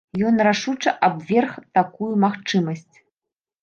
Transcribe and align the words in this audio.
Ён 0.29 0.39
рашуча 0.47 0.95
абверг 1.09 1.53
такую 1.81 2.13
магчымасць. 2.29 2.95